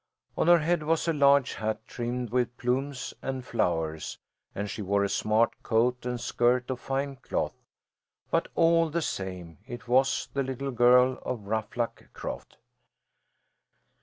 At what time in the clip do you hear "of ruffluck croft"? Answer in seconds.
11.23-12.57